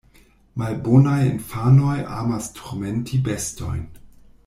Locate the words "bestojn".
3.29-3.85